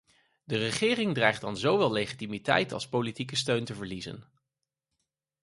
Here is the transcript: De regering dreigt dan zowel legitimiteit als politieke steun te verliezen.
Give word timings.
De 0.43 0.57
regering 0.57 1.13
dreigt 1.13 1.41
dan 1.41 1.57
zowel 1.57 1.91
legitimiteit 1.91 2.71
als 2.71 2.89
politieke 2.89 3.35
steun 3.35 3.63
te 3.65 3.75
verliezen. 3.75 4.23